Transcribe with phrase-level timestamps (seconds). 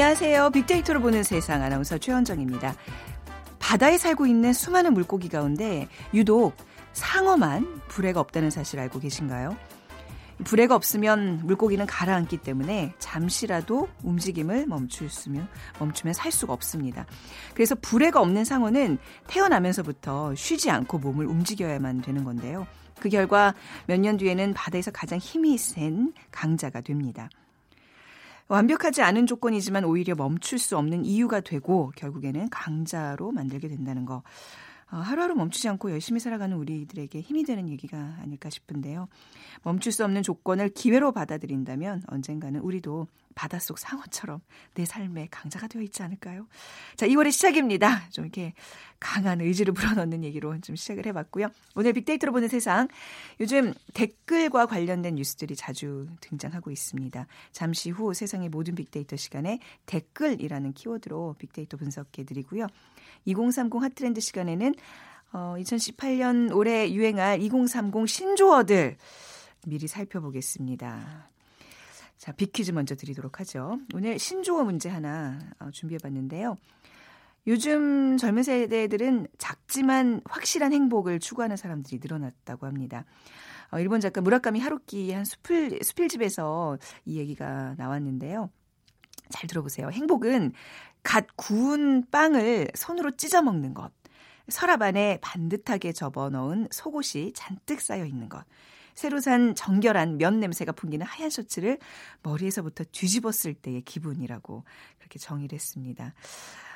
[0.00, 0.50] 안녕하세요.
[0.50, 2.72] 빅데이터로 보는 세상 아나운서 최현정입니다.
[3.58, 6.54] 바다에 살고 있는 수많은 물고기 가운데 유독
[6.92, 9.56] 상어만 불에가 없다는 사실 알고 계신가요?
[10.44, 15.48] 불에가 없으면 물고기는 가라앉기 때문에 잠시라도 움직임을 멈추면
[15.80, 17.04] 멈추면 살 수가 없습니다.
[17.54, 22.68] 그래서 불에가 없는 상어는 태어나면서부터 쉬지 않고 몸을 움직여야만 되는 건데요.
[23.00, 23.52] 그 결과
[23.86, 27.28] 몇 년 뒤에는 바다에서 가장 힘이 센 강자가 됩니다.
[28.48, 34.22] 완벽하지 않은 조건이지만 오히려 멈출 수 없는 이유가 되고 결국에는 강자로 만들게 된다는 거.
[34.90, 39.08] 어, 하루하루 멈추지 않고 열심히 살아가는 우리들에게 힘이 되는 얘기가 아닐까 싶은데요.
[39.62, 44.40] 멈출 수 없는 조건을 기회로 받아들인다면 언젠가는 우리도 바닷속 상어처럼
[44.74, 46.48] 내 삶의 강자가 되어 있지 않을까요?
[46.96, 48.08] 자, 2월의 시작입니다.
[48.10, 48.52] 좀 이렇게
[48.98, 51.48] 강한 의지를 불어넣는 얘기로 좀 시작을 해봤고요.
[51.76, 52.88] 오늘 빅데이터로 보는 세상.
[53.38, 57.28] 요즘 댓글과 관련된 뉴스들이 자주 등장하고 있습니다.
[57.52, 62.66] 잠시 후 세상의 모든 빅데이터 시간에 댓글이라는 키워드로 빅데이터 분석해 드리고요.
[63.28, 64.74] 2030 핫트렌드 시간에는
[65.32, 68.96] 어, 2018년 올해 유행할 2030 신조어들
[69.66, 71.30] 미리 살펴보겠습니다.
[72.16, 73.78] 자, 빅퀴즈 먼저 드리도록 하죠.
[73.94, 76.56] 오늘 신조어 문제 하나 어, 준비해 봤는데요.
[77.46, 83.04] 요즘 젊은 세대들은 작지만 확실한 행복을 추구하는 사람들이 늘어났다고 합니다.
[83.70, 88.50] 어, 일본 작가 무라카미 하루키 한 수필, 수필집에서 이 얘기가 나왔는데요.
[89.30, 89.90] 잘 들어보세요.
[89.90, 90.52] 행복은
[91.02, 93.92] 갓 구운 빵을 손으로 찢어 먹는 것.
[94.48, 98.44] 서랍 안에 반듯하게 접어 넣은 속옷이 잔뜩 쌓여 있는 것.
[98.94, 101.78] 새로 산 정결한 면 냄새가 풍기는 하얀 셔츠를
[102.22, 104.64] 머리에서부터 뒤집었을 때의 기분이라고
[104.98, 106.14] 그렇게 정의를 했습니다.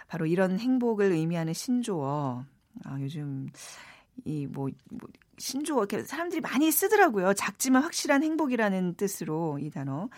[0.06, 2.45] 바로 이런 행복을 의미하는 신조어.
[2.85, 3.48] 아, 요즘
[4.24, 5.08] 이뭐 뭐
[5.39, 7.35] 신조어 이렇게 사람들이 많이 쓰더라고요.
[7.35, 10.08] 작지만 확실한 행복이라는 뜻으로 이 단어.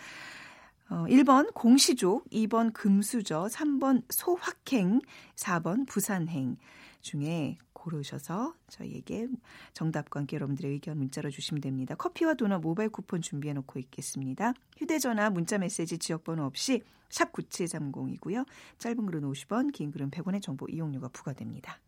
[0.89, 5.01] 어, 1번 공시족, 2번 금수저, 3번 소확행,
[5.35, 6.57] 4번 부산행
[7.01, 9.27] 중에 고르셔서 저희에게
[9.73, 11.95] 정답과 함께 여러분들의 의견 문자로 주시면 됩니다.
[11.95, 14.53] 커피와 도넛 모바일 쿠폰 준비해 놓고 있겠습니다.
[14.77, 18.45] 휴대전화, 문자 메시지, 지역번호 없이 샵 9730이고요.
[18.79, 21.79] 짧은 글은 50원, 긴 글은 100원의 정보 이용료가 부과됩니다.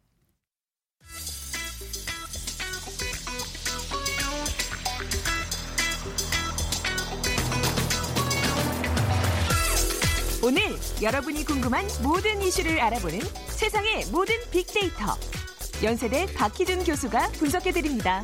[10.48, 10.62] 오늘
[11.02, 13.20] 여러분이 궁금한 모든 이슈를 알아보는
[13.50, 15.14] 세상의 모든 빅데이터.
[15.84, 18.24] 연세대 박희준 교수가 분석해드립니다.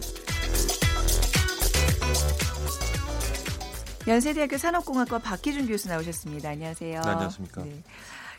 [4.07, 6.51] 연세대학교 산업공학과 박희준 교수 나오셨습니다.
[6.51, 7.01] 안녕하세요.
[7.01, 7.65] 네, 안녕하십니까.
[7.65, 7.83] 네.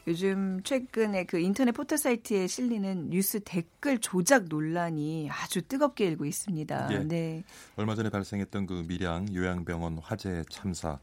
[0.06, 6.86] 요즘 최근에 그 인터넷 포털 사이트에 실리는 뉴스 댓글 조작 논란이 아주 뜨겁게 일고 있습니다.
[6.86, 7.04] 네.
[7.04, 7.44] 네.
[7.76, 10.98] 얼마 전에 발생했던 그 밀양 요양병원 화재 참사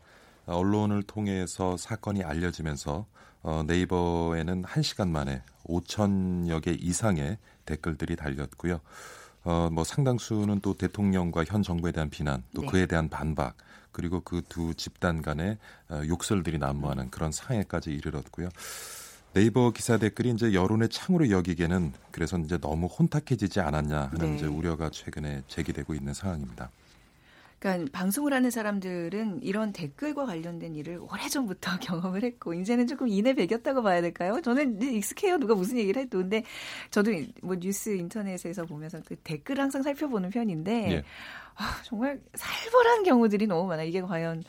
[0.46, 3.06] 언론을 통해서 사건이 알려지면서
[3.44, 8.80] 어, 네이버에는 1시간 만에 5천여 개 이상의 댓글들이 달렸고요.
[9.44, 12.68] 어, 뭐 상당수는 또 대통령과 현 정부에 대한 비난, 또 네.
[12.68, 13.56] 그에 대한 반박,
[13.92, 15.58] 그리고 그 두 집단 간의
[15.90, 18.50] 어, 욕설들이 난무하는 그런 상해까지 이르렀고요.
[19.34, 24.36] 네이버 기사 댓글이 이제 여론의 창으로 여기기에는 그래서 이제 너무 혼탁해지지 않았냐 하는 네.
[24.36, 26.70] 이제 우려가 최근에 제기되고 있는 상황입니다.
[27.62, 33.84] 그러니까 방송을 하는 사람들은 이런 댓글과 관련된 일을 오래전부터 경험을 했고 이제는 조금 인해 배겼다고
[33.84, 34.42] 봐야 될까요?
[34.42, 35.38] 저는 익숙해요.
[35.38, 36.44] 누가 무슨 얘기를 해도 근데
[36.90, 37.12] 저도
[37.44, 41.04] 뭐 뉴스 인터넷에서 보면서 그 댓글 항상 살펴보는 편인데 예.
[41.56, 43.84] 아, 정말 살벌한 경우들이 너무 많아.
[43.84, 44.44] 이게 과연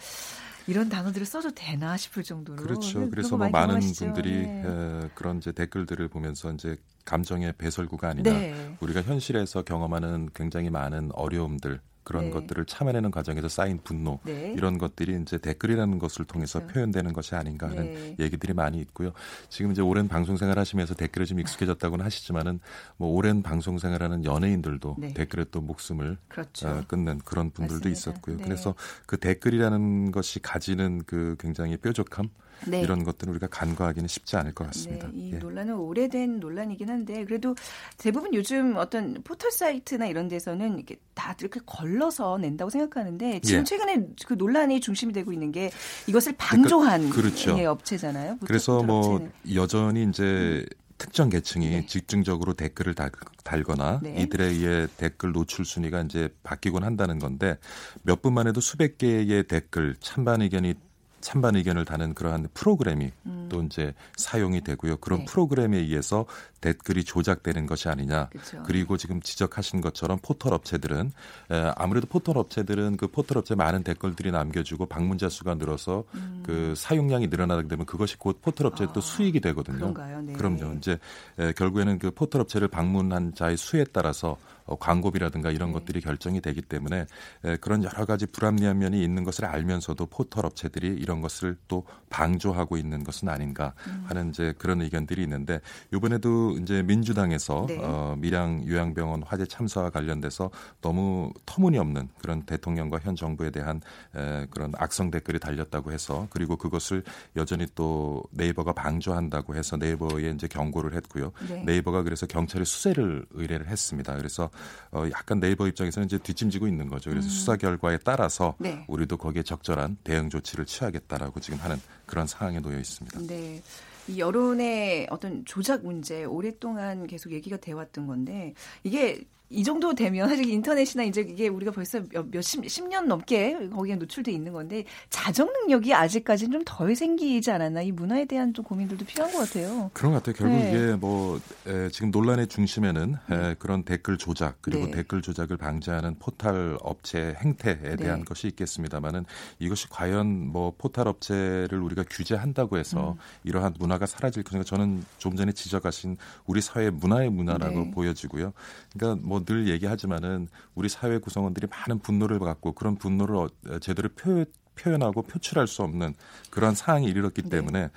[0.67, 3.11] 이런 단어들을 써도 되나 싶을 정도로 그렇죠.
[3.11, 4.05] 그래서 뭐 많은 경험하시죠.
[4.07, 4.63] 분들이 네.
[4.65, 8.77] 에, 그런 이제 댓글들을 보면서 이제 감정의 배설구가 아니라 네.
[8.81, 12.31] 우리가 현실에서 경험하는 굉장히 많은 어려움들 그런 네.
[12.31, 14.55] 것들을 참아내는 과정에서 쌓인 분노 네.
[14.57, 16.75] 이런 것들이 이제 댓글이라는 것을 통해서 그렇죠.
[16.75, 18.17] 표현되는 것이 아닌가 하는 네.
[18.19, 19.13] 얘기들이 많이 있고요.
[19.49, 22.61] 지금 이제 오랜 방송 생활 하시면서 댓글에 좀 익숙해졌다고는 하시지만은
[22.97, 25.15] 뭐 오랜 방송 생활하는 연예인들도 네.
[25.15, 26.69] 댓글에 또 목숨을 그렇죠.
[26.69, 27.91] 어, 끊는 그런 분들도 맞습니다.
[27.91, 28.37] 있었고요.
[28.37, 28.45] 네.
[28.45, 28.75] 그래서
[29.07, 32.29] 그 댓글이라는 것이 가지는 그 굉장히 뾰족함
[32.67, 32.81] 네.
[32.81, 35.09] 이런 것들은 우리가 간과하기는 쉽지 않을 것 같습니다.
[35.09, 35.39] 네, 이 예.
[35.39, 37.55] 논란은 오래된 논란이긴 한데 그래도
[37.99, 43.61] 대부분 요즘 어떤 포털 사이트나 이런 데서는 이렇게 다 이렇게 걸 러서 낸다고 생각하는데 지금
[43.61, 43.65] 예.
[43.65, 45.71] 최근에 그 논란이 중심이 되고 있는 게
[46.07, 47.59] 이것을 방조한 그러니까, 그렇죠.
[47.59, 48.39] 예, 업체잖아요.
[48.45, 49.33] 그래서 뭐 업체는.
[49.55, 50.67] 여전히 이제 음.
[50.99, 51.87] 특정 계층이 네.
[51.87, 53.11] 집중적으로 댓글을 달,
[53.43, 54.15] 달거나 네.
[54.21, 57.59] 이들에 의해 댓글 노출 순위가 이제 바뀌곤 한다는 건데
[58.03, 60.75] 몇 분만 해도 수백 개의 댓글 찬반 의견이
[61.23, 63.49] 찬반 의견을 다는 그러한 프로그램이 음.
[63.51, 64.99] 또 이제 사용이 되고요.
[64.99, 65.25] 그런 네.
[65.25, 66.27] 프로그램에 의해서
[66.61, 68.29] 댓글이 조작되는 것이 아니냐.
[68.29, 68.63] 그렇죠.
[68.65, 71.13] 그리고 지금 지적하신 것처럼 포털 업체들은
[71.51, 76.43] 에, 아무래도 포털 업체들은 그 포털 업체 많은 댓글들이 남겨주고 방문자 수가 늘어서 음.
[76.45, 79.79] 그 사용량이 늘어나게 되면 그것이 곧 포털 업체의 아, 또 수익이 되거든요.
[79.79, 80.21] 그런가요?
[80.23, 80.33] 네.
[80.35, 80.75] 그럼요.
[80.75, 80.99] 이제
[81.39, 85.75] 에, 결국에는 그 포털 업체를 방문한 자의 수에 따라서 어, 광고비라든가 이런 네.
[85.75, 87.07] 것들이 결정이 되기 때문에
[87.45, 92.77] 에, 그런 여러 가지 불합리한 면이 있는 것을 알면서도 포털 업체들이 이런 것을 또 방조하고
[92.77, 94.05] 있는 것은 아닌가 음.
[94.07, 95.61] 하는 이제 그런 의견들이 있는데
[95.93, 97.79] 이번에도 이제 민주당에서 네.
[97.81, 103.81] 어, 밀양 요양병원 화재 참사와 관련돼서 너무 터무니없는 그런 대통령과 현 정부에 대한
[104.15, 107.03] 에, 그런 악성 댓글이 달렸다고 해서 그리고 그것을
[107.37, 111.33] 여전히 또 네이버가 방조한다고 해서 네이버에 이제 경고를 했고요.
[111.49, 111.63] 네.
[111.65, 114.17] 네이버가 그래서 경찰에 수사를 의뢰를 했습니다.
[114.17, 114.51] 그래서
[114.93, 117.11] 어, 약간 네이버 입장에서는 이제 뒷짐지고 있는 거죠.
[117.11, 117.31] 그래서 음.
[117.31, 118.85] 수사 결과에 따라서 네.
[118.89, 121.81] 우리도 거기에 적절한 대응 조치를 취하겠다라고 지금 하는
[122.13, 123.21] 그런 상황에 놓여 있습니다.
[123.27, 123.63] 네.
[124.07, 128.53] 이 여론의 어떤 조작 문제 오랫동안 계속 얘기가 돼 왔던 건데
[128.85, 129.25] 이게
[129.55, 132.01] 이 정도 되면 사실 인터넷이나 이제 이게 우리가 벌써
[132.31, 137.83] 몇십 십 년 넘게 거기에 노출돼 있는 건데 자정 능력이 아직까지는 좀 덜 생기지 않았나
[137.83, 139.91] 이 문화에 대한 좀 고민들도 필요한 것 같아요.
[139.93, 140.35] 그런 것 같아요.
[140.37, 140.71] 결국 네.
[140.71, 143.55] 이게 뭐 에, 지금 논란의 중심에는 에, 네.
[143.59, 144.93] 그런 댓글 조작 그리고 네.
[144.93, 148.25] 댓글 조작을 방지하는 포털 업체 행태에 대한 네.
[148.25, 149.27] 것이 있겠습니다만은
[149.59, 153.17] 이것이 과연 뭐 포털 업체를 우리가 규제한다고 해서 음.
[153.45, 156.17] 이러한 문화가 사라질 것인가 저는 좀 전에 지적하신
[156.47, 157.91] 우리 사회 문화의 문화라고 네.
[157.91, 158.53] 보여지고요.
[158.93, 163.49] 그러니까 뭐 늘 얘기하지만은 우리 사회 구성원들이 많은 분노를 갖고 그런 분노를 어,
[163.81, 164.45] 제대로 표,
[164.83, 166.15] 표현하고 표출할 수 없는
[166.51, 167.49] 그런 상황이 이르렀기 네.
[167.49, 167.89] 때문에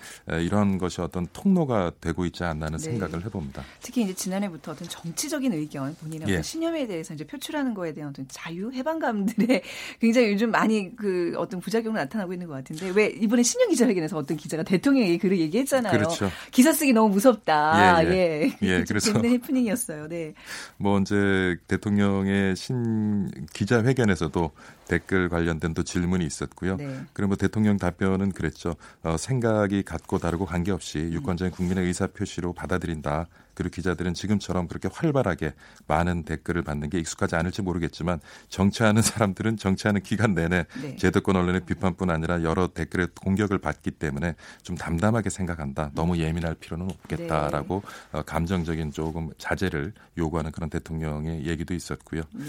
[0.41, 2.83] 이런 것이 어떤 통로가 되고 있지 않나는 네.
[2.83, 3.63] 생각을 해봅니다.
[3.81, 6.41] 특히 이제 지난해부터 어떤 정치적인 의견 본인의 예.
[6.41, 9.61] 신념에 대해서 이제 표출하는 거에 대한 어떤 자유 해방감들의
[9.99, 14.37] 굉장히 요즘 많이 그 어떤 부작용을 나타나고 있는 것 같은데 왜 이번에 신년 기자회견에서 어떤
[14.37, 15.91] 기자가 대통령에게 글을 얘기했잖아요.
[15.91, 16.29] 그렇죠.
[16.51, 18.05] 기사 쓰기 너무 무섭다.
[18.05, 18.15] 예, 예.
[18.15, 18.55] 예.
[18.61, 20.07] 예 그래서 재밌는 해프닝이었어요.
[20.07, 20.33] 네.
[20.77, 24.51] 뭐 이제 대통령의 신 기자회견에서도
[24.87, 26.74] 댓글 관련된 또 질문이 있었고요.
[26.77, 27.05] 네.
[27.13, 28.75] 그리고 뭐 대통령 답변은 그랬죠.
[29.03, 33.27] 어, 생각이 같고 다르고 관계없이 유권자인 국민의 의사 표시로 받아들인다.
[33.55, 35.53] 그리고 기자들은 지금처럼 그렇게 활발하게
[35.87, 38.19] 많은 댓글을 받는 게 익숙하지 않을지 모르겠지만
[38.49, 40.95] 정치하는 사람들은 정치하는 기간 내내 네.
[40.97, 45.91] 제도권 언론의 비판뿐 아니라 여러 댓글의 공격을 받기 때문에 좀 담담하게 생각한다.
[45.95, 48.19] 너무 예민할 필요는 없겠다라고 네.
[48.19, 52.23] 어, 감정적인 조금 자제를 요구하는 그런 대통령의 얘기도 있었고요.
[52.33, 52.45] 네.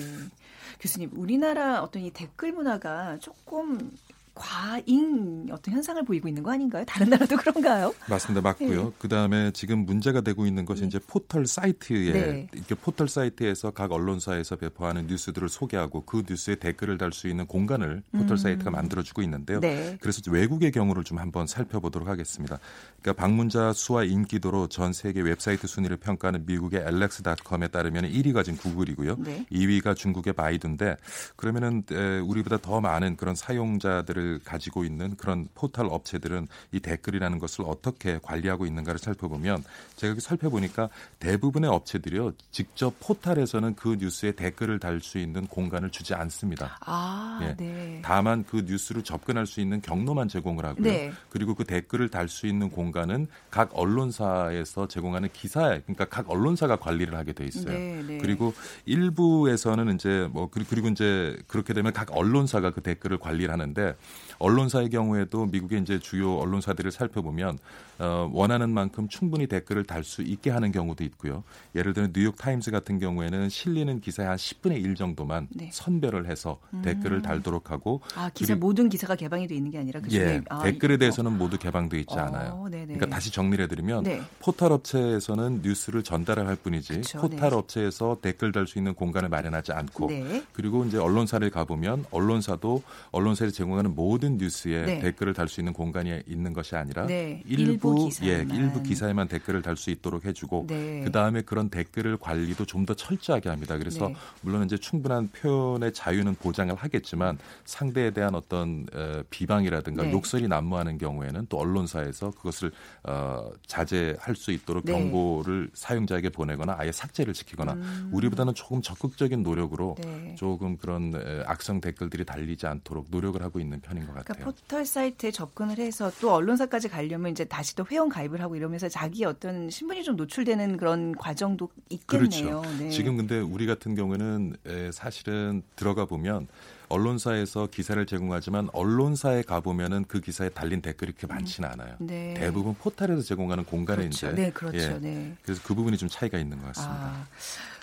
[0.81, 3.93] 교수님, 우리나라 어떤 이 댓글 문화가 조금
[4.37, 6.85] 과잉 어떤 현상을 보이고 있는 거 아닌가요?
[6.87, 7.93] 다른 나라도 그런가요?
[8.09, 8.43] 맞습니다.
[8.43, 8.85] 맞고요.
[8.85, 8.91] 네.
[8.99, 10.89] 그다음에 지금 문제가 되고 있는 것이 네.
[10.89, 12.47] 이제 포털 사이트에 네.
[12.53, 18.03] 이렇게 포털 사이트에서 각 언론사에서 배포하는 뉴스들을 소개하고 그 뉴스에 댓글을 달 수 있는 공간을
[18.13, 18.37] 포털 음.
[18.37, 19.59] 사이트가 만들어 주고 있는데요.
[19.61, 19.97] 네.
[20.03, 22.59] 그래서 외국의 경우를 좀 한번 살펴보도록 하겠습니다.
[23.01, 29.17] 그러니까 방문자 수와 인기도로 전 세계 웹사이트 순위를 평가하는 미국의 alexa.com에 따르면 1위가 지금 구글이고요.
[29.17, 30.97] 2위가 중국의 바이두인데
[31.37, 31.85] 그러면은
[32.27, 38.67] 우리보다 더 많은 그런 사용자들을 가지고 있는 그런 포털 업체들은 이 댓글이라는 것을 어떻게 관리하고
[38.67, 39.65] 있는가를 살펴보면
[39.97, 40.89] 제가 살펴보니까
[41.19, 46.79] 대부분의 업체들이요 직접 포털에서는 그 뉴스에 댓글을 달 수 있는 공간을 주지 않습니다.
[46.81, 47.55] 아, 예.
[47.57, 48.01] 네.
[48.03, 50.83] 다만 그 뉴스를 접근할 수 있는 경로만 제공을 하고요.
[50.83, 51.13] 네.
[51.29, 57.15] 그리고 그 댓글을 달 수 있는 공간은 각 언론사에서 제공하는 기사에 그러니까 각 언론사가 관리를
[57.15, 57.73] 하게 돼 있어요.
[57.73, 58.19] 네, 네.
[58.19, 58.53] 그리고
[58.85, 63.95] 일부에서는 이제 뭐 그리고 이제 그렇게 되면 각 언론사가 그 댓글을 관리를 하는데
[64.39, 67.59] 언론사의 경우에도 미국의 이제 주요 언론사들을 살펴보면
[67.99, 71.43] 어, 원하는 만큼 충분히 댓글을 달 수 있게 하는 경우도 있고요.
[71.75, 75.71] 예를 들어 뉴욕 타임스 같은 경우에는 실리는 기사의 한 10분의 1 정도만 네.
[75.73, 76.83] 선별을 해서 음.
[76.83, 80.63] 댓글을 달도록 하고 아 기사 모든 기사가 개방이 돼 있는 게 아니라 그 예, 아,
[80.63, 81.35] 댓글에 대해서는 어.
[81.35, 82.69] 모두 개방돼 있지 어, 않아요.
[82.71, 82.85] 네네.
[82.95, 84.23] 그러니까 다시 정리를 해드리면 네.
[84.39, 87.57] 포털 업체에서는 뉴스를 전달을 할 뿐이지 그쵸, 포털 네.
[87.57, 90.45] 업체에서 댓글 달 수 있는 공간을 마련하지 않고 네.
[90.53, 92.83] 그리고 이제 언론사를 가보면 언론사도
[93.13, 94.99] 언론사에 제공하는 모든 뉴스에 네.
[95.01, 97.43] 댓글을 달 수 있는 공간이 있는 것이 아니라 네.
[97.47, 101.03] 일부, 일부 예 일부 기사에만 댓글을 달 수 있도록 해주고 네.
[101.05, 103.77] 그 다음에 그런 댓글을 관리도 좀 더 철저하게 합니다.
[103.77, 104.15] 그래서 네.
[104.43, 110.13] 물론 이제 충분한 표현의 자유는 보장을 하겠지만 상대에 대한 어떤 어, 비방이라든가 네.
[110.13, 112.71] 욕설이 난무하는 경우에는 또 언론사에서 그것을
[113.03, 114.93] 어, 자제할 수 있도록 네.
[114.93, 118.11] 경고를 사용자에게 보내거나 아예 삭제를 시키거나 음.
[118.13, 119.97] 우리보다는 조금 적극적인 노력으로
[120.37, 121.13] 조금 그런
[121.47, 124.45] 악성 댓글들이 달리지 않도록 노력을 하고 있는 편인 것 그러니까 같아요.
[124.45, 128.89] 그러니까 포털 사이트에 접근을 해서 또 언론사까지 가려면 이제 다시 또 회원 가입을 하고 이러면서
[128.89, 132.63] 자기 어떤 신분이 좀 노출되는 그런 과정도 있겠네요.
[132.63, 132.79] 그렇죠.
[132.79, 132.91] 네.
[132.91, 136.49] 지금 근데 우리 같은 경우는 에, 사실은 들어가 보면
[136.89, 141.97] 언론사에서 기사를 제공하지만 언론사에 가 보면은 그 기사에 달린 댓글이 그렇게 많지는 않아요.
[141.99, 142.35] 네.
[142.35, 144.29] 대부분 포털에서 제공하는 공간에 그렇죠.
[144.29, 144.79] 이제 네, 그렇죠.
[144.79, 144.99] 예.
[145.01, 145.35] 네.
[145.43, 146.95] 그래서 그 부분이 좀 차이가 있는 것 같습니다.
[146.95, 147.27] 아,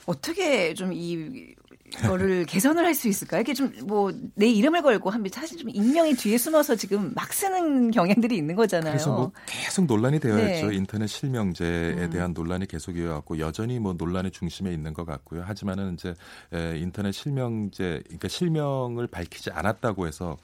[0.05, 1.53] 어떻게 좀 이
[2.07, 3.41] 거를 개선을 할 수 있을까요?
[3.41, 7.91] 이렇게 좀 뭐 내 이름을 걸고 하면 사실 좀 익명이 뒤에 숨어서 지금 막 쓰는
[7.91, 8.93] 경향들이 있는 거잖아요.
[8.93, 10.55] 그래서 뭐 계속 논란이 되어 네.
[10.55, 10.71] 있죠.
[10.71, 12.09] 인터넷 실명제에 음.
[12.09, 15.43] 대한 논란이 계속 이어왔고 여전히 뭐 논란의 중심에 있는 것 같고요.
[15.43, 16.15] 하지만은 이제
[16.77, 20.37] 인터넷 실명제 그러니까 실명을 밝히지 않았다고 해서 어,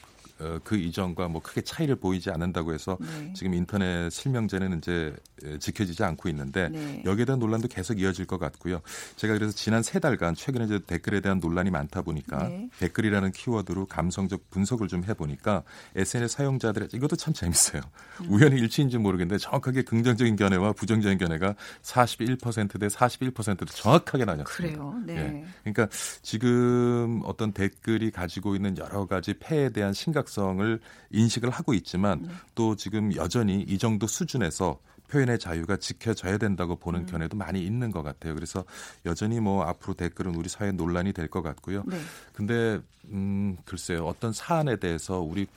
[0.63, 3.33] 그 이전과 뭐 크게 차이를 보이지 않는다고 해서 네.
[3.33, 5.13] 지금 인터넷 실명제는 이제
[5.59, 7.03] 지켜지지 않고 있는데 네.
[7.05, 8.81] 여기에 대한 논란도 계속 이어질 것 같고요.
[9.15, 12.69] 제가 그래서 지난 세 달간 최근에 이제 댓글에 대한 논란이 많다 보니까 네.
[12.79, 15.63] 댓글이라는 키워드로 감성적 분석을 좀 해보니까
[15.95, 17.81] SNS 사용자들의 이것도 참 재밌어요.
[18.21, 18.25] 음.
[18.29, 24.77] 우연히 일치인지 모르겠는데 정확하게 긍정적인 견해와 부정적인 견해가 41%대 41%도 정확하게 나뉘었습니다.
[24.77, 25.01] 그래요.
[25.05, 25.15] 네.
[25.15, 25.45] 예.
[25.63, 25.87] 그러니까
[26.21, 30.79] 지금 어떤 댓글이 가지고 있는 여러 가지 폐에 대한 심각 심각성을
[31.11, 32.29] 인식을 하고 있지만 네.
[32.55, 37.05] 또 지금 여전히 이 정도 수준에서 표현의 자유가 지켜져야 된다고 보는 음.
[37.07, 38.35] 견해도 많이 있는 것 같아요.
[38.35, 38.63] 그래서
[39.07, 41.83] 여전히 뭐 앞으로 댓글은 우리 사회 논란이 될 것 같고요.
[41.87, 41.99] 네.
[42.33, 42.79] 근데
[43.11, 44.05] 음 글쎄요.
[44.05, 45.47] 어떤 사안에 대해서 우리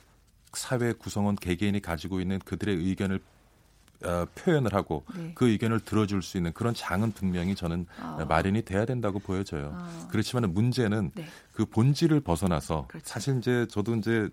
[0.53, 3.19] 사회 구성원 개개인이 가지고 있는 그들의 의견을
[4.05, 5.31] 어, 표현을 하고 네.
[5.33, 8.25] 그 의견을 들어줄 수 있는 그런 장은 분명히 저는 아.
[8.27, 9.71] 마련이 돼야 된다고 보여져요.
[9.73, 10.07] 아.
[10.11, 11.25] 그렇지만 문제는 네.
[11.53, 13.07] 그 본질을 벗어나서 그렇죠.
[13.07, 14.29] 사실 이제 저도 이제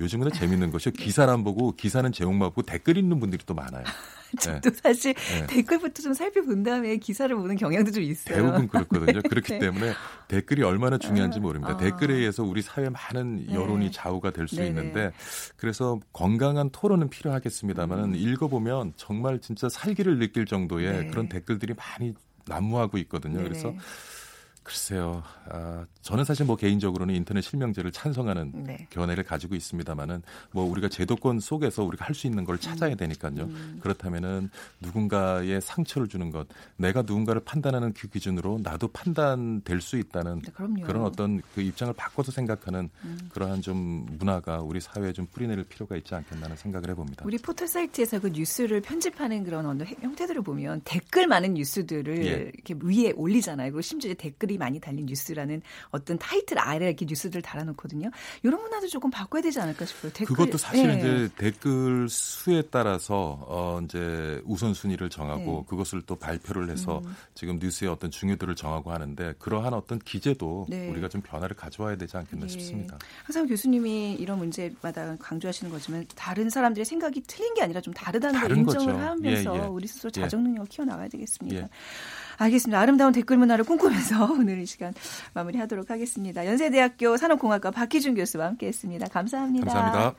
[0.00, 3.84] 요즘은 재밌는 것이 기사를 안 보고 기사는 제목만 보고 댓글 읽는 분들이 또 많아요.
[4.40, 4.76] 저도 네.
[4.82, 5.46] 사실 네.
[5.46, 8.36] 댓글부터 좀 살펴본 다음에 기사를 보는 경향도 좀 있어요.
[8.36, 9.20] 대부분 그렇거든요.
[9.22, 9.28] 네.
[9.28, 9.92] 그렇기 때문에
[10.26, 11.74] 댓글이 얼마나 중요한지 모릅니다.
[11.74, 11.76] 아.
[11.76, 13.54] 댓글에 의해서 우리 사회 많은 네.
[13.54, 15.12] 여론이 좌우가 될 수 있는데
[15.56, 18.14] 그래서 건강한 토론은 필요하겠습니다만 은 음.
[18.14, 21.06] 읽어보면 정말 진짜 살기를 느낄 정도의 네.
[21.08, 22.14] 그런 댓글들이 많이
[22.46, 23.42] 난무하고 있거든요.
[23.42, 23.72] 그래서
[24.64, 25.22] 글쎄요.
[25.50, 28.86] 아, 저는 사실 뭐 개인적으로는 인터넷 실명제를 찬성하는 네.
[28.90, 32.96] 견해를 가지고 있습니다만은 뭐 우리가 제도권 속에서 우리가 할 수 있는 걸 찾아야 음.
[32.96, 33.42] 되니까요.
[33.42, 33.78] 음.
[33.82, 34.48] 그렇다면은
[34.80, 41.02] 누군가의 상처를 주는 것, 내가 누군가를 판단하는 그 기준으로 나도 판단될 수 있다는 네, 그런
[41.02, 43.18] 어떤 그 입장을 바꿔서 생각하는 음.
[43.32, 47.24] 그러한 좀 문화가 우리 사회에 좀 뿌리내릴 필요가 있지 않겠나는 생각을 해봅니다.
[47.26, 52.52] 우리 포털 사이트에서 그 뉴스를 편집하는 그런 어느 형태들을 보면 댓글 많은 뉴스들을 예.
[52.54, 53.72] 이렇게 위에 올리잖아요.
[53.72, 58.10] 그리고 심지어 댓글이 댓글이 많이 달린 뉴스라는 어떤 타이틀 아래 이렇게 뉴스들 달아놓거든요.
[58.42, 60.12] 이런 문화도 조금 바꿔야 되지 않을까 싶어요.
[60.12, 60.98] 댓글, 그것도 사실 네.
[60.98, 65.64] 이제 댓글 수에 따라서 어 이제 우선순위를 정하고 네.
[65.68, 67.16] 그것을 또 발표를 해서 음.
[67.34, 70.88] 지금 뉴스의 어떤 중요도를 정하고 하는데 그러한 어떤 기제도 네.
[70.88, 72.52] 우리가 좀 변화를 가져와야 되지 않겠나 네.
[72.52, 72.98] 싶습니다.
[73.24, 78.56] 항상 교수님이 이런 문제마다 강조하시는 거지만 다른 사람들의 생각이 틀린 게 아니라 좀 다르다는 걸
[78.56, 79.04] 인정을 거죠.
[79.04, 79.66] 하면서 예, 예.
[79.66, 81.68] 우리 스스로 자정 능력을 키워나가야 되겠습니다.
[82.40, 82.44] 예.
[82.44, 82.80] 알겠습니다.
[82.80, 84.94] 아름다운 댓글 문화를 꿈꾸면서 오늘 이 시간
[85.34, 86.46] 마무리하도록 하겠습니다.
[86.46, 89.08] 연세대학교 산업공학과 박희준 교수와 함께했습니다.
[89.08, 89.72] 감사합니다.
[89.72, 90.14] 감사합니다.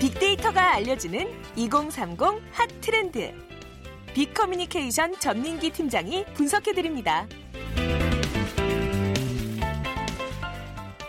[0.00, 2.20] 빅데이터가 알려주는 2030
[2.52, 3.32] 핫 트렌드.
[4.14, 7.26] 빅커뮤니케이션 전민기 팀장이 분석해드립니다.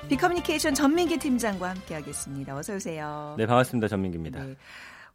[0.10, 2.56] 비커뮤니케이션 전민기 팀장과 함께하겠습니다.
[2.56, 3.36] 어서 오세요.
[3.38, 3.88] 네, 반갑습니다.
[3.88, 4.44] 전민기입니다.
[4.46, 4.56] 네,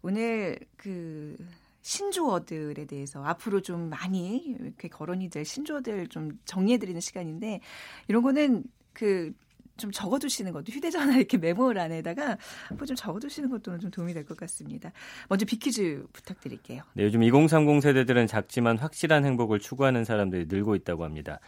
[0.03, 1.37] 오늘 그
[1.83, 7.61] 신조어들에 대해서 앞으로 좀 많이 이렇게 거론이 될 신조어들 좀 정리해드리는 시간인데
[8.09, 9.33] 이런 거는 그
[9.81, 12.37] 좀 적어두시는 것도 휴대전화 이렇게 메모를 안에다가
[12.77, 14.93] 뭐 좀 적어두시는 것도 좀 도움이 될 것 같습니다.
[15.29, 16.83] 먼저 비키즈 부탁드릴게요.
[16.93, 21.41] 네, 요즘 2030 세대들은 작지만 확실한 행복을 추구하는 사람들이 늘고 있다고 합니다.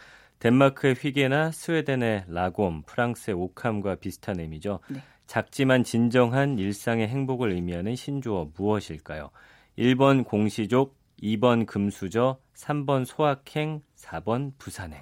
[0.43, 4.81] 덴마크의 휘게나 스웨덴의 라곰, 프랑스의 오캄과 비슷한 의미죠.
[4.89, 4.99] 네.
[5.25, 9.29] 작지만 진정한 일상의 행복을 의미하는 신조어 무엇일까요?
[9.79, 14.99] 1번 공시족, 2번 금수저, 3번 소확행, 4번 부산행.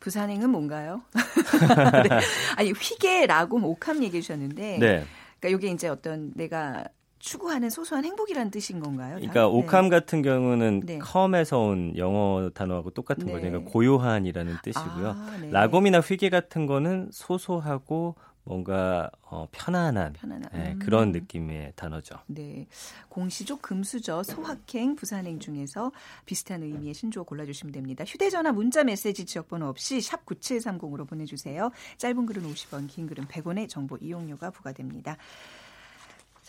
[0.00, 1.02] 부산행은 뭔가요?
[2.08, 2.18] 네.
[2.56, 5.04] 아니 휘게, 라곰, 오캄 얘기해 주셨는데 네.
[5.38, 6.84] 그러니까 이게 이제 어떤 내가
[7.20, 9.14] 추구하는 소소한 행복이라는 뜻인 건가요?
[9.14, 9.20] 다?
[9.20, 9.90] 그러니까 오캄 네.
[9.90, 10.98] 같은 경우는 네.
[10.98, 13.32] 컴에서 온 영어 단어하고 똑같은 네.
[13.32, 13.46] 거죠.
[13.46, 15.08] 그러니까 고요한이라는 뜻이고요.
[15.08, 15.50] 아, 네.
[15.50, 20.50] 라곰이나 휘게 같은 거는 소소하고 뭔가 어, 편안한, 편안한.
[20.52, 20.78] 네, 음.
[20.78, 22.16] 그런 느낌의 단어죠.
[22.26, 22.66] 네,
[23.08, 25.92] 공시족, 금수저, 소확행, 부산행 중에서
[26.24, 28.02] 비슷한 의미의 신조어 골라주시면 됩니다.
[28.04, 31.70] 휴대전화, 문자, 메시지 지역번호 없이 샵 9730으로 보내주세요.
[31.98, 35.16] 짧은 글은 50원, 긴 글은 100원의 정보 이용료가 부과됩니다.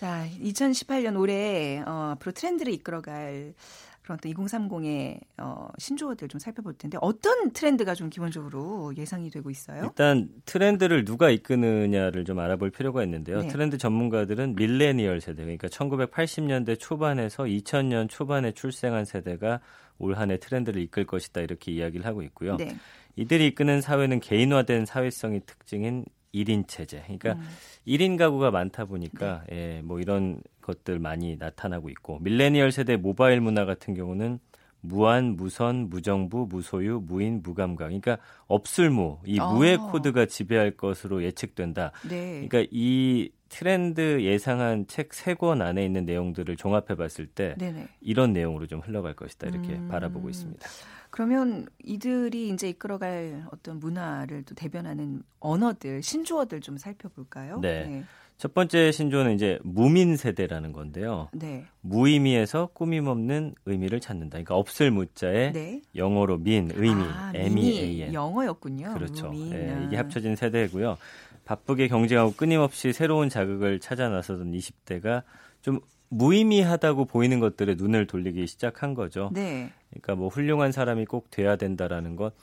[0.01, 3.53] 자, 2018년 올해 어, 앞으로 트렌드를 이끌어갈
[4.01, 9.83] 그런 또 2030의 어, 신조어들 좀 살펴볼 텐데 어떤 트렌드가 좀 기본적으로 예상이 되고 있어요?
[9.83, 13.41] 일단 트렌드를 누가 이끄느냐를 좀 알아볼 필요가 있는데요.
[13.41, 13.47] 네.
[13.49, 19.59] 트렌드 전문가들은 밀레니얼 세대, 그러니까 1980년대 초반에서 2000년 초반에 출생한 세대가
[19.99, 22.57] 올 한해 트렌드를 이끌 것이다 이렇게 이야기를 하고 있고요.
[22.57, 22.75] 네.
[23.17, 27.01] 이들이 이끄는 사회는 개인화된 사회성이 특징인 1인 체제.
[27.03, 27.47] 그러니까 음.
[27.87, 29.77] 1인 가구가 많다 보니까 네.
[29.77, 34.39] 예, 뭐 이런 것들 많이 나타나고 있고 밀레니얼 세대 모바일 문화 같은 경우는
[34.83, 37.89] 무한, 무선, 무정부, 무소유, 무인, 무감각.
[37.89, 39.51] 그러니까 없을무, 이 아.
[39.53, 41.91] 무의 코드가 지배할 것으로 예측된다.
[42.09, 42.47] 네.
[42.47, 47.89] 그러니까 이 트렌드 예상한 책 세 권 안에 있는 내용들을 종합해 봤을 때 네네.
[48.01, 49.49] 이런 내용으로 좀 흘러갈 것이다.
[49.49, 49.87] 이렇게 음.
[49.87, 50.67] 바라보고 있습니다.
[51.11, 57.59] 그러면 이들이 이제 이끌어갈 어떤 문화를 또 대변하는 언어들, 신조어들 좀 살펴볼까요?
[57.59, 57.85] 네.
[57.85, 58.03] 네.
[58.37, 61.29] 첫 번째 신조어는 이제 무민 세대라는 건데요.
[61.31, 61.65] 네.
[61.81, 64.31] 무의미에서 꾸밈 없는 의미를 찾는다.
[64.31, 65.81] 그러니까 없을 무자에 네.
[65.95, 68.13] 영어로 민 의미 아, M-E-A-N.
[68.13, 68.95] 영어였군요.
[68.95, 69.31] 그렇죠.
[69.31, 70.97] 네, 이게 합쳐진 세대고요.
[71.45, 75.21] 바쁘게 경쟁하고 끊임없이 새로운 자극을 찾아 나서던 20대가
[75.61, 75.79] 좀
[76.11, 79.29] 무의미하다고 보이는 것들에 눈을 돌리기 시작한 거죠.
[79.33, 79.71] 네.
[79.89, 82.33] 그러니까 뭐 훌륭한 사람이 꼭 돼야 된다라는 것.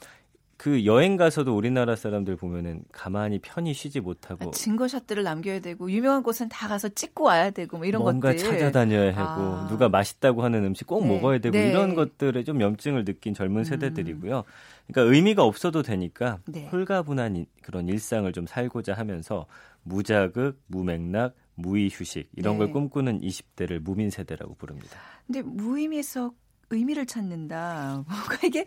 [0.57, 6.25] 그 여행 가서도 우리나라 사람들 보면은 가만히 편히 쉬지 못하고 아, 증거샷들을 남겨야 되고 유명한
[6.25, 9.67] 곳은 다 가서 찍고 와야 되고 뭐 이런 뭔가 것들 뭔가 찾아다녀야 하고 아.
[9.69, 11.15] 누가 맛있다고 하는 음식 꼭 네.
[11.15, 11.69] 먹어야 되고 네.
[11.71, 13.65] 이런 것들에 좀 염증을 느낀 젊은 음.
[13.65, 14.43] 세대들이고요.
[14.89, 16.67] 그러니까 의미가 없어도 되니까 네.
[16.73, 19.47] 홀가분한 그런 일상을 좀 살고자 하면서
[19.85, 22.59] 무자극, 무맥락, 무의 휴식 이런 네.
[22.59, 24.97] 걸 꿈꾸는 20대를 무민 세대라고 부릅니다.
[25.27, 26.33] 근데 무의미에서
[26.71, 28.05] 의미를 찾는다.
[28.09, 28.65] 뭔가 이게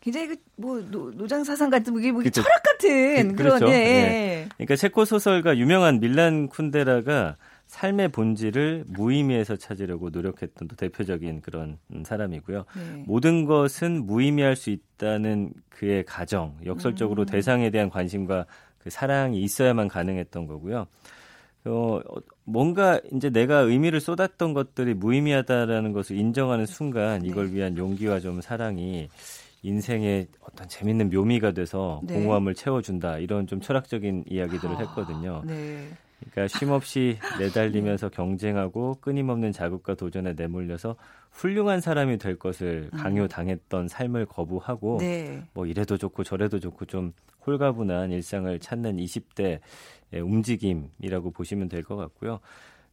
[0.00, 0.80] 굉장히 그뭐
[1.14, 2.42] 노장 사상 같은 게뭐 그렇죠.
[2.42, 3.68] 철학 같은 그, 그런 그렇죠.
[3.68, 3.78] 예.
[3.78, 4.48] 네.
[4.56, 12.64] 그러니까 체코 소설가 유명한 밀란 쿤데라가 삶의 본질을 무의미에서 찾으려고 노력했던 또 대표적인 그런 사람이고요.
[12.76, 13.04] 네.
[13.06, 17.26] 모든 것은 무의미할 수 있다는 그의 가정, 역설적으로 음.
[17.26, 18.46] 대상에 대한 관심과
[18.78, 20.86] 그 사랑이 있어야만 가능했던 거고요.
[21.72, 27.28] 어, 뭔가 이제 내가 의미를 쏟았던 것들이 무의미하다라는 것을 인정하는 순간 네.
[27.28, 29.08] 이걸 위한 용기와 좀 사랑이
[29.62, 32.14] 인생의 어떤 재밌는 묘미가 돼서 네.
[32.14, 35.42] 공허함을 채워준다 이런 좀 철학적인 이야기들을 아, 했거든요.
[35.44, 35.90] 네.
[36.18, 40.96] 그러니까 쉼없이 내달리면서 경쟁하고 끊임없는 자극과 도전에 내몰려서
[41.30, 42.98] 훌륭한 사람이 될 것을 음.
[42.98, 45.42] 강요당했던 삶을 거부하고 네.
[45.52, 47.12] 뭐 이래도 좋고 저래도 좋고 좀
[47.46, 49.60] 홀가분한 일상을 찾는 20대
[50.14, 52.40] 움직임이라고 보시면 될 것 같고요.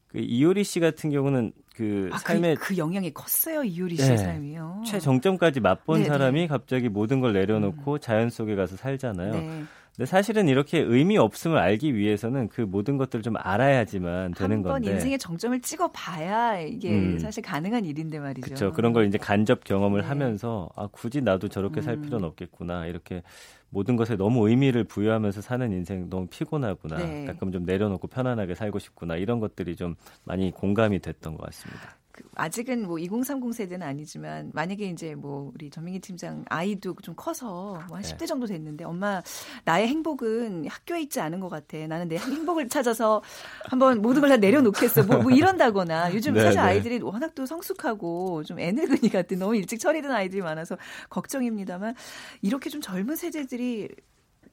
[0.10, 4.18] 그 이효리 씨 같은 경우는 그 아, 삶의 그, 그, 영향이 컸어요 이효리 씨의 네,
[4.18, 4.84] 삶이요.
[4.86, 6.10] 최정점까지 맛본 네, 네.
[6.10, 8.00] 사람이 갑자기 모든 걸 내려놓고 음.
[8.00, 9.32] 자연 속에 가서 살잖아요.
[9.32, 9.64] 네.
[9.96, 14.74] 근데 사실은 이렇게 의미 없음을 알기 위해서는 그 모든 것들을 좀 알아야지만 되는 건데.
[14.74, 17.20] 한번 인생의 정점을 찍어봐야 이게 음.
[17.20, 18.46] 사실 가능한 일인데 말이죠.
[18.46, 18.72] 그렇죠.
[18.72, 20.08] 그런 걸 이제 간접 경험을 네.
[20.08, 22.02] 하면서 아 굳이 나도 저렇게 살 음.
[22.02, 23.22] 필요는 없겠구나 이렇게
[23.70, 26.98] 모든 것에 너무 의미를 부여하면서 사는 인생 너무 피곤하구나.
[26.98, 27.26] 네.
[27.26, 29.16] 가끔 좀 내려놓고 편안하게 살고 싶구나.
[29.16, 31.98] 이런 것들이 좀 많이 공감이 됐던 것 같습니다.
[32.14, 37.84] 그 아직은 뭐 2030 세대는 아니지만 만약에 이제 뭐 우리 전민기 팀장 아이도 좀 커서
[37.88, 38.16] 뭐한 네.
[38.16, 39.22] 10대 정도 됐는데 엄마
[39.66, 41.76] 나의 행복은 학교에 있지 않은 것 같아.
[41.88, 43.22] 나는 내 행복을 찾아서
[43.66, 45.04] 한번 모든 걸 다 내려놓겠어.
[45.04, 46.68] 뭐, 뭐 이런다거나 요즘 네, 사실 네.
[46.68, 50.78] 아이들이 워낙 또 성숙하고 좀 애늙은이 같은 너무 일찍 처리된 아이들이 많아서
[51.10, 51.96] 걱정입니다만
[52.44, 53.90] 이렇게 좀 젊은 세대들이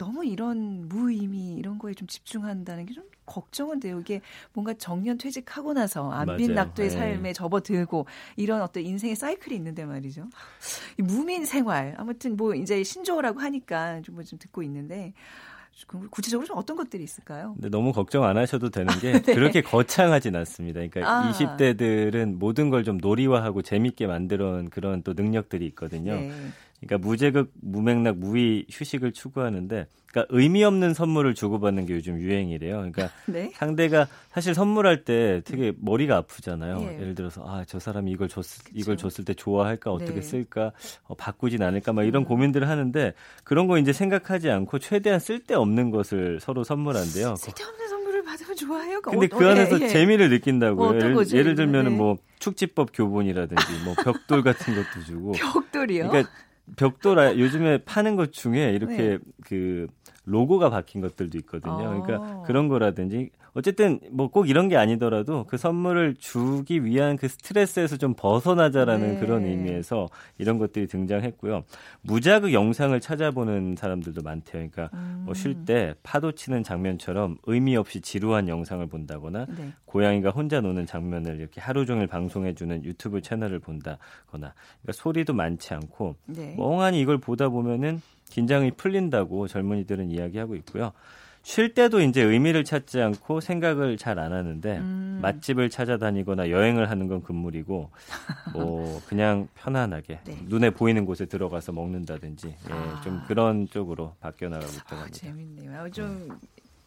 [0.00, 4.00] 너무 이런 무의미 이런 거에 좀 집중한다는 게 좀 걱정은 돼요.
[4.00, 4.20] 이게
[4.52, 6.96] 뭔가 정년 퇴직하고 나서 안빈 낙도의 네.
[6.96, 10.28] 삶에 접어들고 이런 어떤 인생의 사이클이 있는데 말이죠.
[10.98, 15.12] 이 무민 생활 아무튼 뭐 이제 신조어라고 하니까 좀, 좀 듣고 있는데
[16.10, 17.52] 구체적으로 좀 어떤 것들이 있을까요?
[17.54, 19.34] 근데 너무 걱정 안 하셔도 되는 게 네.
[19.34, 20.80] 그렇게 거창하진 않습니다.
[20.80, 21.30] 그러니까 아.
[21.32, 26.14] 20대들은 모든 걸 좀 놀이화하고 재밌게 만들어 온 그런 또 능력들이 있거든요.
[26.14, 26.30] 네.
[26.80, 32.76] 그러니까 무제극, 무맥락, 무의 휴식을 추구하는데, 그러니까 의미 없는 선물을 주고받는 게 요즘 유행이래요.
[32.76, 33.52] 그러니까 네?
[33.54, 36.80] 상대가 사실 선물할 때 되게 머리가 아프잖아요.
[36.82, 37.04] 예.
[37.04, 40.22] 를 들어서 아 저 사람이 이걸 줬 이걸 줬을 때 좋아할까 어떻게 네.
[40.22, 40.72] 쓸까
[41.04, 42.24] 어, 바꾸진 않을까 막 이런 음.
[42.24, 43.14] 고민들을 하는데
[43.44, 47.36] 그런 거 이제 생각하지 않고 최대한 쓸데 없는 것을 서로 선물한대요.
[47.36, 49.00] 쓸데없는 선물을 받으면 좋아해요.
[49.02, 49.86] 근데 그 안에서 예.
[49.88, 50.88] 재미를 느낀다고요.
[50.88, 51.96] 뭐 예를, 예를 들면은 네.
[51.98, 56.08] 뭐 축지법 교본이라든지 뭐 벽돌 같은 것도 주고 벽돌이요?
[56.08, 56.30] 그러니까
[56.76, 59.18] 벽돌 요즘에 파는 것 중에 이렇게 네.
[59.44, 59.86] 그
[60.24, 61.76] 로고가 박힌 것들도 있거든요.
[61.76, 62.42] 그러니까 어.
[62.46, 68.14] 그런 거라든지 어쨌든 뭐 꼭 이런 게 아니더라도 그 선물을 주기 위한 그 스트레스에서 좀
[68.14, 69.20] 벗어나자라는 네.
[69.20, 70.08] 그런 의미에서
[70.38, 71.64] 이런 것들이 등장했고요.
[72.02, 74.68] 무자극 영상을 찾아보는 사람들도 많대요.
[74.70, 75.22] 그러니까 음.
[75.26, 79.72] 뭐쉴 때 파도 치는 장면처럼 의미 없이 지루한 영상을 본다거나 네.
[79.84, 83.98] 고양이가 혼자 노는 장면을 이렇게 하루 종일 방송해주는 유튜브 채널을 본다거나
[84.30, 86.54] 그러니까 소리도 많지 않고 네.
[86.56, 90.92] 멍하니 이걸 보다 보면은 긴장이 풀린다고 젊은이들은 이야기하고 있고요.
[91.42, 95.18] 쉴 때도 이제 의미를 찾지 않고 생각을 잘 안 하는데 음.
[95.22, 97.90] 맛집을 찾아다니거나 여행을 하는 건 금물이고
[98.52, 100.38] 뭐 그냥 편안하게 네.
[100.46, 103.00] 눈에 보이는 곳에 들어가서 먹는다든지 예, 아.
[103.02, 105.18] 좀 그런 쪽으로 바뀌어 나가고 있다고 아, 합니다.
[105.18, 105.90] 재밌네요.
[105.90, 106.38] 좀 음.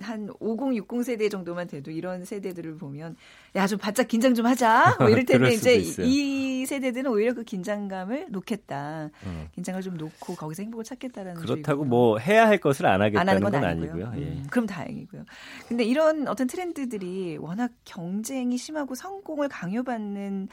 [0.04, 3.16] 한 5060 세대 정도만 돼도 이런 세대들을 보면
[3.56, 6.06] 야 좀 바짝 긴장 좀 하자 뭐 이럴 텐데 이제 있어요.
[6.06, 9.48] 이 세대들은 오히려 그 긴장감을 놓겠다 음.
[9.56, 13.52] 긴장을 좀 놓고 거기서 행복을 찾겠다라는 그렇다고 뭐 해야 할 것을 안 하겠다는 안 건,
[13.52, 14.08] 건, 아니고요.
[14.08, 14.22] 아니고요.
[14.26, 14.32] 예.
[14.32, 15.24] 음, 그럼 다행이고요.
[15.68, 20.50] 근데 이런 어떤 트렌드들이 워낙 경쟁이 심하고 성공을 강요받는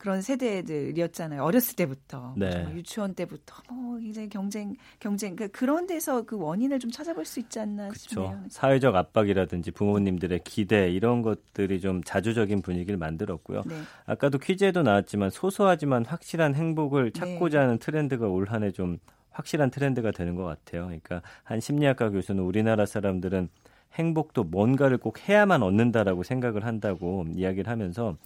[0.00, 1.42] 그런 세대들이었잖아요.
[1.42, 2.66] 어렸을 때부터 네.
[2.72, 7.60] 유치원 때부터 뭐 굉장히 경쟁 경쟁 그러니까 그런 데서 그 원인을 좀 찾아볼 수 있지
[7.60, 7.90] 않나.
[7.94, 8.42] 싶네요.
[8.48, 13.62] 사회적 압박이라든지 부모님들의 기대 이런 것들이 좀 자주적인 분위기를 만들었고요.
[13.66, 13.74] 네.
[14.06, 17.64] 아까도 퀴즈에도 나왔지만 소소하지만 확실한 행복을 찾고자 네.
[17.64, 18.98] 하는 트렌드가 올 한 해 좀
[19.32, 20.84] 확실한 트렌드가 되는 것 같아요.
[20.86, 23.48] 그러니까 한 심리학과 교수는 우리나라 사람들은
[23.94, 28.16] 행복도 뭔가를 꼭 해야만 얻는다라고 생각을 한다고 이야기를 하면서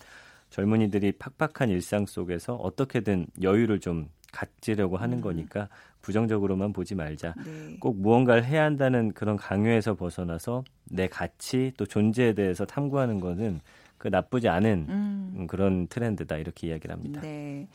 [0.54, 5.20] 젊은이들이 팍팍한 일상 속에서 어떻게든 여유를 좀 갖지려고 하는 음.
[5.20, 5.68] 거니까
[6.00, 7.34] 부정적으로만 보지 말자.
[7.44, 7.76] 네.
[7.80, 13.60] 꼭 무언가를 해야 한다는 그런 강요에서 벗어나서 내 가치 또 존재에 대해서 탐구하는 것은
[14.04, 15.46] 그 나쁘지 않은 음.
[15.48, 17.22] 그런 트렌드다 이렇게 이야기를 합니다.
[17.22, 17.66] 네.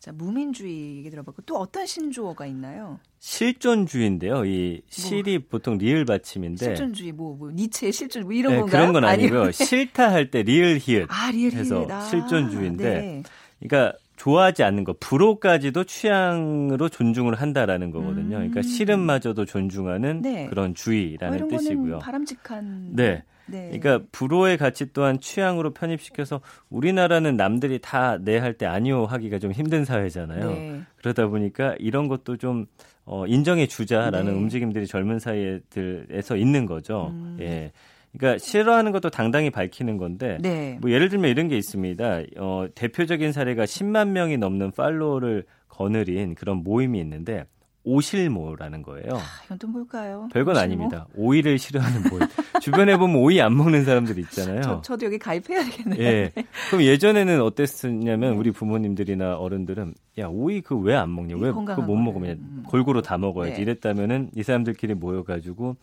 [0.00, 2.98] 자 무민주의 얘기 들어봤고 또 어떤 신조어가 있나요?
[3.20, 4.44] 실존주의인데요.
[4.46, 8.80] 이 실이 뭐, 보통 리을 받침인데 실존주의 뭐, 뭐 니체의 실존 뭐 이런 네, 건가요?
[8.80, 9.52] 그런 건 아니고요.
[9.54, 13.22] 싫다 할 때 리을 히읗 아, 리을 해서 아, 실존주의인데 네.
[13.60, 18.38] 그러니까 좋아하지 않는 거 불호까지도 취향으로 존중을 한다라는 거거든요.
[18.38, 18.62] 그러니까 음.
[18.62, 20.48] 싫음마저도 존중하는 네.
[20.48, 21.98] 그런 주의라는 어, 뜻이고요.
[22.00, 23.22] 바람직한 네.
[23.46, 23.70] 네.
[23.72, 30.50] 그러니까 불호의 가치 또한 취향으로 편입시켜서 우리나라는 남들이 다내할때 아니오 하기가 좀 힘든 사회잖아요.
[30.50, 30.80] 네.
[30.96, 32.66] 그러다 보니까 이런 것도 좀
[33.04, 34.38] 어, 인정해 주자라는 네.
[34.38, 37.12] 움직임들이 젊은 사이에들에서 있는 거죠.
[37.12, 37.36] 음.
[37.40, 37.72] 예.
[38.16, 40.78] 그러니까 싫어하는 것도 당당히 밝히는 건데 네.
[40.80, 42.22] 뭐 예를 들면 이런 게 있습니다.
[42.38, 47.44] 어, 대표적인 사례가 10만 명이 넘는 팔로워를 거느린 그런 모임이 있는데
[47.86, 49.14] 오실모라는 거예요.
[49.14, 50.28] 아, 이건 또 뭘까요?
[50.32, 50.58] 별건 오실모?
[50.74, 51.06] 아닙니다.
[51.14, 52.20] 오이를 싫어하는 모임.
[52.60, 54.60] 주변에 보면 오이 안 먹는 사람들 있잖아요.
[54.60, 56.02] 저, 저도 여기 가입해야겠네요.
[56.02, 56.32] 예.
[56.68, 61.36] 그럼 예전에는 어땠었냐면 우리 부모님들이나 어른들은 야 오이 그 왜 안 먹냐?
[61.36, 62.62] 왜 그거 못 먹으면 음.
[62.66, 63.56] 골고루 다 먹어야지.
[63.56, 63.62] 네.
[63.62, 65.76] 이랬다면은 이 사람들끼리 모여가지고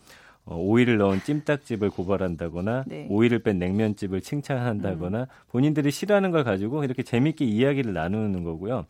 [0.46, 3.06] 어, 오이를 넣은 찜닭집을 고발한다거나 네.
[3.08, 5.26] 오이를 뺀 냉면집을 칭찬한다거나 음.
[5.48, 8.84] 본인들이 싫어하는 걸 가지고 이렇게 재밌게 이야기를 나누는 거고요.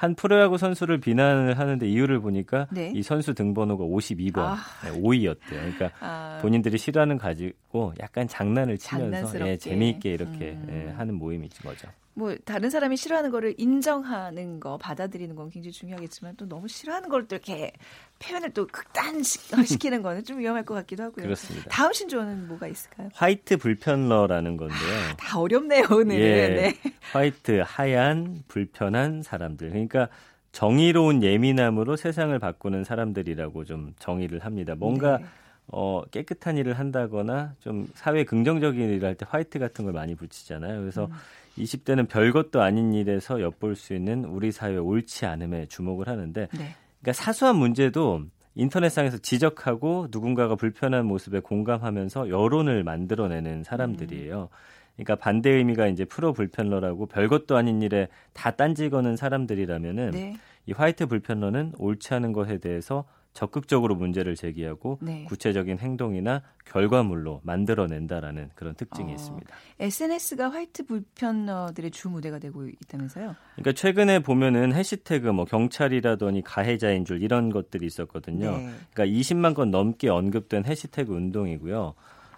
[0.00, 2.90] 한 프로야구 선수를 비난을 하는데 이유를 보니까 네.
[2.94, 4.56] 이 선수 등번호가 52번 아.
[4.82, 5.36] 네, 5위였대요.
[5.50, 6.38] 그러니까 아.
[6.40, 10.68] 본인들이 싫어하는 가지고 약간 장난을 치면서 예, 재미있게 이렇게 음.
[10.88, 11.86] 예, 하는 모임이 거죠.
[12.20, 17.26] 뭐 다른 사람이 싫어하는 거를 인정하는 거 받아들이는 건 굉장히 중요하겠지만 또 너무 싫어하는 걸
[17.26, 17.72] 또 이렇게
[18.18, 21.24] 표현을 또 극단시키는 거는 좀 위험할 것 같기도 하고요.
[21.24, 21.68] 그렇습니다.
[21.70, 23.08] 다음 신조어는 뭐가 있을까요?
[23.14, 24.78] 화이트 불편러라는 건데요.
[25.10, 26.20] 아, 다 어렵네요 오늘.
[26.20, 26.74] 예, 네.
[27.12, 29.70] 화이트 하얀 불편한 사람들.
[29.70, 30.08] 그러니까
[30.52, 34.74] 정의로운 예민함으로 세상을 바꾸는 사람들이라고 좀 정의를 합니다.
[34.74, 35.24] 뭔가 네.
[35.68, 40.80] 어, 깨끗한 일을 한다거나 좀 사회 긍정적인 일을 할 때 화이트 같은 걸 많이 붙이잖아요.
[40.80, 41.12] 그래서 음.
[41.62, 46.74] 20대는 별것도 아닌 일에서 엿볼 수 있는 우리 사회 옳지 않음에 주목을 하는데 네.
[47.00, 48.22] 그러니까 사소한 문제도
[48.54, 54.48] 인터넷상에서 지적하고 누군가가 불편한 모습에 공감하면서 여론을 만들어내는 사람들이에요.
[54.94, 60.36] 그러니까 반대 의미가 이제 프로 불편러라고 별것도 아닌 일에 다 딴지 거는 사람들이라면은 네.
[60.66, 65.24] 이 화이트 불편러는 옳지 않은 것에 대해서 적극적으로 문제를 제기하고 네.
[65.24, 69.54] 구체적인 행동이나 결과물로 만들어낸다라는 그런 특징이 어, 있습니다.
[69.78, 73.36] SNS가 화이트 불편러들의 주 무대가 되고 있다면서요?
[73.54, 78.56] 그러니까 최근에 보면은 해시태그 뭐 경찰이라더니 가해자인 줄 이런 것들이 있었거든요.
[78.56, 78.70] 네.
[78.92, 81.94] 그러니까 20만 건 넘게 언급된 해시태그 운동이고요.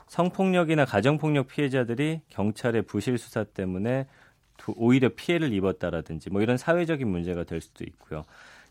[0.09, 4.07] 성폭력이나 가정폭력 피해자들이 경찰의 부실 수사 때문에
[4.77, 8.25] 오히려 피해를 입었다라든지 뭐 이런 사회적인 문제가 될 수도 있고요.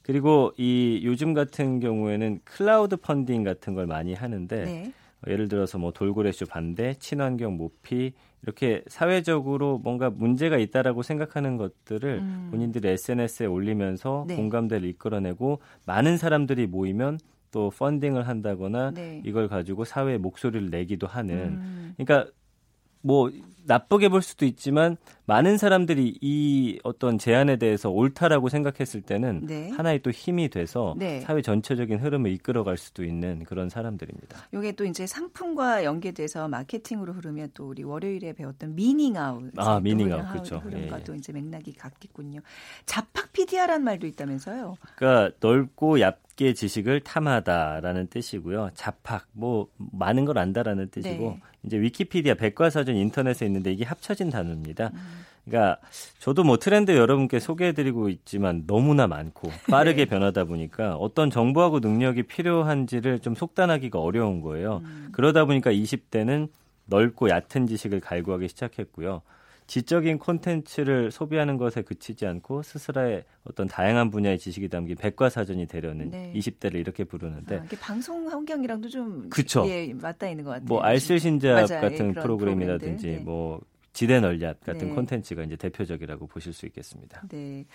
[0.04, 4.94] 그리고 이 요즘 같은 경우에는 클라우드 펀딩 같은 걸 많이 하는데 네.
[5.28, 12.48] 예를 들어서 뭐 돌고래쇼 반대, 친환경 모피 이렇게 사회적으로 뭔가 문제가 있다라고 생각하는 것들을 음.
[12.50, 14.36] 본인들이 SNS에 올리면서 네.
[14.36, 17.20] 공감대를 이끌어내고 많은 사람들이 모이면
[17.52, 19.22] 또 펀딩을 한다거나 네.
[19.24, 21.94] 이걸 가지고 사회에 목소리를 내기도 하는 음.
[21.98, 22.32] 그러니까
[23.02, 23.32] 뭐
[23.66, 29.70] 나쁘게 볼 수도 있지만 많은 사람들이 이 어떤 제안에 대해서 옳다라고 생각했을 때는 네.
[29.70, 31.22] 하나의 또 힘이 돼서 네.
[31.22, 34.48] 사회 전체적인 흐름을 이끌어갈 수도 있는 그런 사람들입니다.
[34.54, 40.12] 이게 또 이제 상품과 연계돼서 마케팅으로 흐르면 또 우리 월요일에 배웠던 meaning out, 아 meaning
[40.12, 40.58] out 그렇죠.
[40.58, 41.18] 흐름과도 예.
[41.18, 42.42] 이제 맥락이 같겠군요.
[42.86, 44.76] 잡학피디아라는 말도 있다면서요?
[44.96, 46.02] 그러니까 넓고
[46.42, 48.72] 얇게 지식을 탐하다라는 뜻이고요.
[48.74, 51.42] 잡학 뭐 많은 걸 안다라는 뜻이고 네.
[51.64, 54.92] 이제 위키피디아 백과사전 인터넷에 있는데 이게 합쳐진 단어입니다.
[54.94, 55.00] 음.
[55.46, 55.80] 그러니까
[56.20, 60.10] 저도 뭐 트렌드 여러분께 소개해드리고 있지만 너무나 많고 빠르게 네.
[60.10, 64.82] 변하다 보니까 어떤 정보하고 능력이 필요한지를 좀 속단하기가 어려운 거예요.
[64.84, 65.10] 음.
[65.12, 66.50] 그러다 보니까 20대는
[66.86, 69.22] 넓고 얕은 지식을 갈구하기 시작했고요.
[69.72, 76.34] 지적인 콘텐츠를 소비하는 것에 그치지 않고 스스로의 어떤 다양한 분야의 지식이 담긴 백과사전이 되려는 네.
[76.36, 79.64] 20대를 이렇게 부르는데 아, 방송 환경이랑도 좀 그쵸.
[79.70, 80.66] 예, 맞닿아 있는 것 같아요.
[80.68, 83.18] 뭐 알쓸신잡 같은 예, 프로그램이라든지 네.
[83.20, 83.62] 뭐
[83.94, 84.96] 지대널리앗 같은 네.
[84.96, 87.22] 콘텐츠가 이제 대표적이라고 보실 수 있겠습니다.
[87.30, 87.66] 네.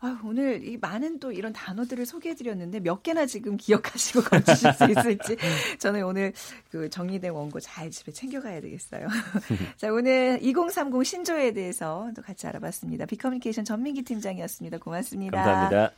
[0.00, 4.90] 아, 오늘 이 많은 또 이런 단어들을 소개해 드렸는데 몇 개나 지금 기억하시고 건지실 수
[4.90, 5.36] 있을지
[5.78, 6.32] 저는 오늘
[6.70, 9.08] 그 정리된 원고 잘 집에 챙겨가야 되겠어요.
[9.76, 13.06] 자, 오늘 2030 신조에 대해서 또 같이 알아봤습니다.
[13.06, 14.78] 비커뮤니케이션 전민기 팀장이었습니다.
[14.78, 15.42] 고맙습니다.
[15.42, 15.92] 감사합니다.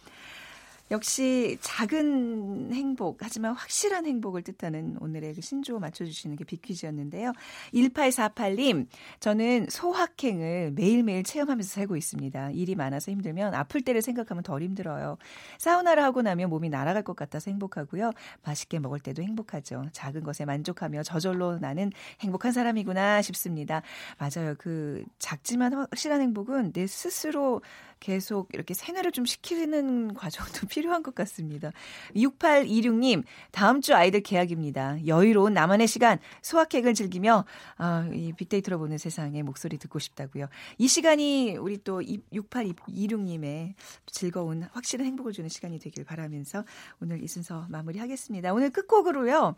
[0.94, 7.32] 역시 작은 행복, 하지만 확실한 행복을 뜻하는 오늘의 그 신조어 맞춰주시는 게 비퀴즈였는데요.
[7.74, 8.86] 1848님,
[9.18, 12.52] 저는 소확행을 매일매일 체험하면서 살고 있습니다.
[12.52, 15.18] 일이 많아서 힘들면 아플 때를 생각하면 덜 힘들어요.
[15.58, 18.12] 사우나를 하고 나면 몸이 날아갈 것 같아서 행복하고요.
[18.44, 19.86] 맛있게 먹을 때도 행복하죠.
[19.90, 23.82] 작은 것에 만족하며 저절로 나는 행복한 사람이구나 싶습니다.
[24.18, 24.54] 맞아요.
[24.58, 27.62] 그 작지만 확실한 행복은 내 스스로
[28.04, 31.72] 계속 이렇게 생활을 좀 시키는 과정도 필요한 것 같습니다.
[32.14, 35.06] 6826님, 다음 주 아이들 개학입니다.
[35.06, 37.46] 여유로운 나만의 시간, 소확행을 즐기며,
[37.78, 40.48] 아, 이 빅데이터로 보는 세상에 목소리 듣고 싶다고요.
[40.76, 43.72] 이 시간이 우리 또 6826님의
[44.04, 46.64] 즐거운, 확실한 행복을 주는 시간이 되길 바라면서
[47.00, 48.52] 오늘 이 순서 마무리하겠습니다.
[48.52, 49.56] 오늘 끝곡으로요.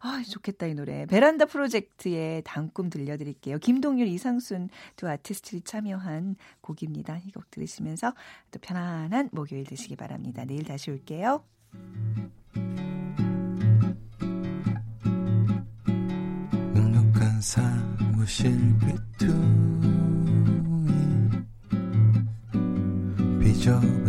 [0.00, 1.04] 아, 좋겠다, 이 노래.
[1.06, 3.58] 베란다 프로젝트의 단꿈 들려드릴게요.
[3.58, 7.18] 김동률, 이상순 두 아티스트들이 참여한 곡입니다.
[7.26, 8.12] 이 곡 들으시면 들으시면서
[8.50, 10.44] 또 편안한 목요일 되시기 바랍니다.
[10.44, 11.42] 내일 다시 올게요.
[16.74, 18.52] 눅눅한 사무실
[23.40, 24.07] 비좁은